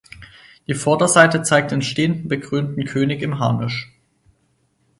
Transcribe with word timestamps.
Die 0.67 0.73
Vorderseite 0.73 1.43
zeigt 1.43 1.69
den 1.69 1.83
stehenden 1.83 2.27
bekrönten 2.27 2.85
König 2.85 3.21
im 3.21 3.37
Harnisch. 3.37 3.93